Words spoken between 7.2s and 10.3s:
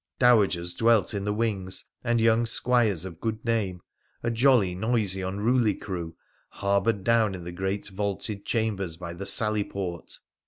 in the great vaulted chambers by the sally port.